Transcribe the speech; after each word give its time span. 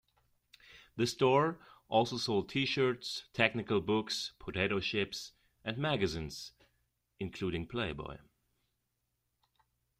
The 0.95 1.05
store 1.05 1.59
also 1.87 2.17
sold 2.17 2.49
T-shirts, 2.49 3.25
technical 3.33 3.79
books, 3.81 4.31
potato 4.39 4.79
chips, 4.79 5.33
and 5.63 5.77
magazines, 5.77 6.53
including 7.19 7.67
"Playboy". 7.67 8.17